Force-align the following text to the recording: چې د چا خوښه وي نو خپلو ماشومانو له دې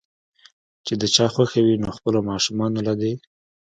چې 0.85 0.93
د 1.01 1.03
چا 1.15 1.25
خوښه 1.33 1.59
وي 1.65 1.75
نو 1.83 1.89
خپلو 1.97 2.19
ماشومانو 2.29 2.79
له 2.87 2.93
دې 3.01 3.13